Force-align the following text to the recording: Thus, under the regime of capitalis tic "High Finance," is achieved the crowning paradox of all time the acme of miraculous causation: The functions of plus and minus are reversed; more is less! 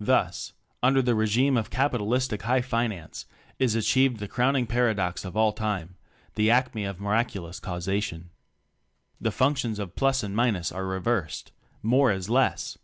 Thus, 0.00 0.54
under 0.82 1.02
the 1.02 1.14
regime 1.14 1.58
of 1.58 1.68
capitalis 1.68 2.26
tic 2.26 2.44
"High 2.44 2.62
Finance," 2.62 3.26
is 3.58 3.74
achieved 3.74 4.18
the 4.18 4.26
crowning 4.26 4.66
paradox 4.66 5.22
of 5.22 5.36
all 5.36 5.52
time 5.52 5.96
the 6.34 6.50
acme 6.50 6.86
of 6.86 6.98
miraculous 6.98 7.60
causation: 7.60 8.30
The 9.20 9.30
functions 9.30 9.78
of 9.78 9.96
plus 9.96 10.22
and 10.22 10.34
minus 10.34 10.72
are 10.72 10.86
reversed; 10.86 11.52
more 11.82 12.10
is 12.10 12.30
less! 12.30 12.78